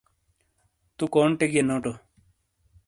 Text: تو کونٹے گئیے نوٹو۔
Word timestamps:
تو 0.97 1.03
کونٹے 1.13 1.45
گئیے 1.51 1.63
نوٹو۔ 1.69 1.93